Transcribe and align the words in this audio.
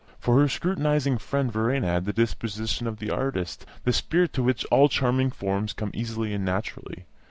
For 0.17 0.39
her 0.39 0.49
scrutinising 0.49 1.19
friend 1.19 1.51
Verena 1.53 1.85
had 1.85 2.05
the 2.05 2.11
disposition 2.11 2.87
of 2.87 2.97
the 2.97 3.11
artist, 3.11 3.67
the 3.83 3.93
spirit 3.93 4.33
to 4.33 4.41
which 4.41 4.65
all 4.71 4.89
charming 4.89 5.29
forms 5.29 5.73
come 5.73 5.91
easily 5.93 6.33
and 6.33 6.43
naturally. 6.43 7.05